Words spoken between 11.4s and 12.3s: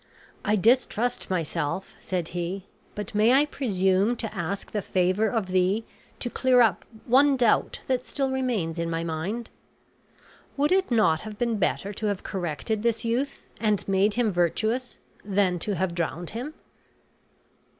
better to have